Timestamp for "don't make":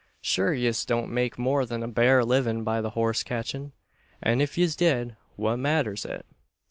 0.83-1.37